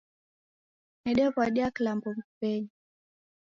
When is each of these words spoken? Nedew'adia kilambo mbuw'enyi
Nedew'adia 1.03 1.67
kilambo 1.75 2.09
mbuw'enyi 2.17 2.71